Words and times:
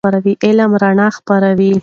علم 0.45 0.71
رڼا 0.83 1.07
خپروي. 1.17 1.71